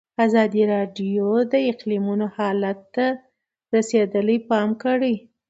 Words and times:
ازادي 0.25 0.63
راډیو 0.73 1.27
د 1.51 1.53
اقلیتونه 1.71 2.25
حالت 2.37 2.79
ته 2.95 3.05
رسېدلي 3.75 4.37
پام 4.49 4.69
کړی. 4.83 5.15